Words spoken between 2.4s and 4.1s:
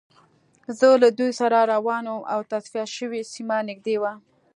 تصفیه شوې سیمه نږدې